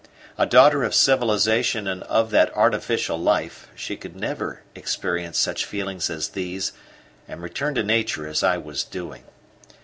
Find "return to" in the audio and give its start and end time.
7.39-7.83